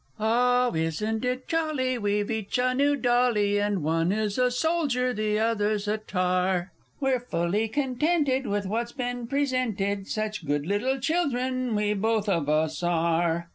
Oh, 0.19 0.73
isn't 0.73 1.23
it 1.25 1.47
jolly! 1.47 1.99
we've 1.99 2.31
each 2.31 2.57
a 2.57 2.73
new 2.73 2.95
dolly, 2.95 3.59
And 3.59 3.83
one 3.83 4.11
is 4.11 4.39
a 4.39 4.49
Soldier, 4.49 5.13
the 5.13 5.37
other's 5.37 5.87
a 5.87 5.99
Tar; 5.99 6.71
We're 6.99 7.19
fully 7.19 7.67
contented 7.67 8.47
with 8.47 8.65
what's 8.65 8.93
been 8.93 9.27
presented, 9.27 10.07
Such 10.07 10.43
good 10.47 10.65
little 10.65 10.97
children 10.99 11.75
we 11.75 11.93
both 11.93 12.27
of 12.27 12.49
us 12.49 12.81
are! 12.81 13.49